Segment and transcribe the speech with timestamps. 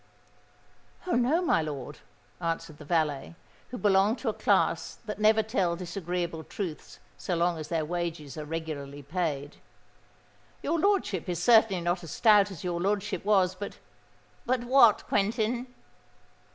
[1.05, 1.11] "Oh!
[1.15, 1.99] no, my lord,"
[2.39, 3.35] answered the valet,
[3.69, 8.35] who belonged to a class that never tell disagreeable truths so long as their wages
[8.35, 9.57] are regularly paid.
[10.63, 13.77] "Your lordship is certainly not so stout as your lordship was; but——"
[14.43, 15.67] "But what, Quentin?"